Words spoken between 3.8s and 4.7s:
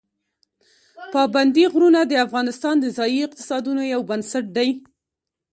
یو بنسټ دی.